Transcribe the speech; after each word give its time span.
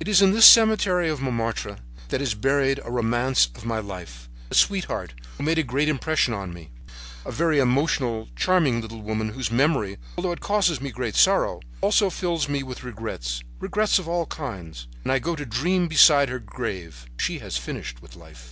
"It 0.00 0.08
is 0.08 0.20
in 0.20 0.32
this 0.32 0.44
cemetery 0.44 1.08
of 1.08 1.20
Montmartre 1.20 1.76
that 2.08 2.20
is 2.20 2.34
buried 2.34 2.80
a 2.84 2.90
romance 2.90 3.48
of 3.54 3.64
my 3.64 3.78
life, 3.78 4.28
a 4.50 4.56
sweetheart 4.56 5.14
who 5.38 5.44
made 5.44 5.56
a 5.56 5.62
great 5.62 5.88
impression 5.88 6.34
on 6.34 6.52
me, 6.52 6.70
a 7.24 7.30
very 7.30 7.60
emotional, 7.60 8.26
charming 8.34 8.80
little 8.80 9.00
woman 9.02 9.28
whose 9.28 9.52
memory, 9.52 9.98
although 10.18 10.32
it 10.32 10.40
causes 10.40 10.80
me 10.80 10.90
great 10.90 11.14
sorrow, 11.14 11.60
also 11.80 12.10
fills 12.10 12.48
me 12.48 12.64
with 12.64 12.82
regrets—regrets 12.82 14.00
of 14.00 14.08
all 14.08 14.26
kinds. 14.26 14.88
And 15.04 15.12
I 15.12 15.20
go 15.20 15.36
to 15.36 15.46
dream 15.46 15.86
beside 15.86 16.28
her 16.28 16.40
grave. 16.40 17.06
She 17.16 17.38
has 17.38 17.56
finished 17.56 18.02
with 18.02 18.16
life. 18.16 18.40